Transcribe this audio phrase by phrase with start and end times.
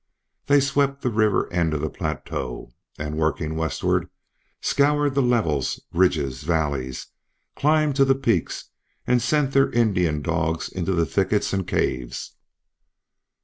[0.47, 4.09] They swept the river end of the plateau, and working westward,
[4.59, 7.05] scoured the levels, ridges, valleys,
[7.55, 8.71] climbed to the peaks,
[9.05, 12.33] and sent their Indian dogs into the thickets and caves.